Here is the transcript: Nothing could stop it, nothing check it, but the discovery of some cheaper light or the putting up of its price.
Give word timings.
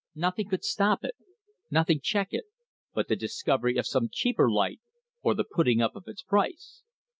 Nothing 0.15 0.49
could 0.49 0.63
stop 0.63 1.03
it, 1.03 1.13
nothing 1.69 1.99
check 2.01 2.29
it, 2.31 2.45
but 2.91 3.07
the 3.07 3.15
discovery 3.15 3.77
of 3.77 3.85
some 3.85 4.09
cheaper 4.11 4.49
light 4.49 4.81
or 5.21 5.35
the 5.35 5.43
putting 5.43 5.79
up 5.79 5.95
of 5.95 6.05
its 6.07 6.23
price. 6.23 6.81